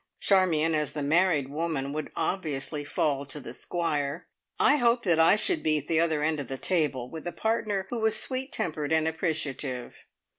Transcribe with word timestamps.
Charmion, 0.19 0.73
as 0.73 0.93
the 0.93 1.03
married 1.03 1.47
woman, 1.49 1.93
would 1.93 2.11
obviously 2.15 2.83
fall 2.83 3.23
to 3.27 3.39
the 3.39 3.53
Squire. 3.53 4.25
I 4.59 4.77
hoped 4.77 5.05
I 5.05 5.35
should 5.35 5.61
be 5.61 5.77
at 5.77 5.85
the 5.85 5.99
other 5.99 6.23
end 6.23 6.39
of 6.39 6.47
the 6.47 6.57
table, 6.57 7.07
with 7.07 7.27
a 7.27 7.31
partner 7.31 7.85
who 7.91 7.99
was 7.99 8.19
sweet 8.19 8.51
tempered 8.51 8.91
and 8.91 9.07
appreciative. 9.07 10.07